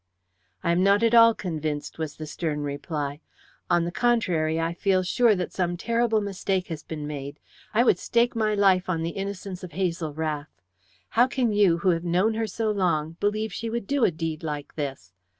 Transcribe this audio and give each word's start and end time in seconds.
"I 0.63 0.71
am 0.71 0.81
not 0.81 1.03
at 1.03 1.13
all 1.13 1.35
convinced," 1.35 1.99
was 1.99 2.15
the 2.15 2.25
stern 2.25 2.61
reply. 2.63 3.21
"On 3.69 3.85
the 3.85 3.91
contrary, 3.91 4.59
I 4.59 4.73
feel 4.73 5.03
sure 5.03 5.35
that 5.35 5.53
some 5.53 5.77
terrible 5.77 6.21
mistake 6.21 6.69
has 6.69 6.81
been 6.81 7.05
made. 7.05 7.39
I 7.71 7.83
would 7.83 7.99
stake 7.99 8.35
my 8.35 8.55
life 8.55 8.89
on 8.89 9.03
the 9.03 9.11
innocence 9.11 9.63
of 9.63 9.73
Hazel 9.73 10.11
Rath. 10.11 10.59
How 11.09 11.27
can 11.27 11.53
you, 11.53 11.77
who 11.77 11.89
have 11.89 12.03
known 12.03 12.33
her 12.33 12.47
so 12.47 12.71
long, 12.71 13.11
believe 13.19 13.53
she 13.53 13.69
would 13.69 13.85
do 13.85 14.03
a 14.03 14.09
deed 14.09 14.41
like 14.41 14.73
this? 14.73 15.13